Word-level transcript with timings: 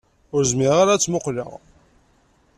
Ur 0.35 0.41
zmireɣ 0.51 0.79
ara 0.83 0.91
ad 0.93 0.99
tt-muqleɣ. 1.01 1.51